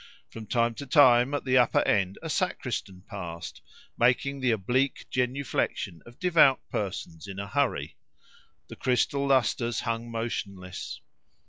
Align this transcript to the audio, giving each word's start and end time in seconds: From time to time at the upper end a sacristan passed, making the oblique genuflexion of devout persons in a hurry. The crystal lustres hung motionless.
From 0.31 0.47
time 0.47 0.73
to 0.81 0.87
time 0.87 1.35
at 1.35 1.45
the 1.45 1.59
upper 1.59 1.81
end 1.87 2.17
a 2.23 2.29
sacristan 2.31 3.03
passed, 3.07 3.61
making 3.95 4.39
the 4.39 4.49
oblique 4.49 5.05
genuflexion 5.11 6.01
of 6.07 6.17
devout 6.17 6.59
persons 6.71 7.27
in 7.27 7.37
a 7.37 7.45
hurry. 7.45 7.97
The 8.69 8.75
crystal 8.77 9.27
lustres 9.27 9.81
hung 9.81 10.09
motionless. 10.09 11.01